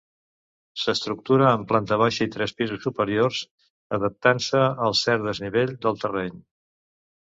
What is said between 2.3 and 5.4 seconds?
tres pisos superiors, adaptant-se al cert